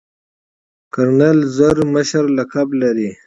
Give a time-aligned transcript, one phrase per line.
[0.93, 3.09] کرنیل زر مشر لقب لري.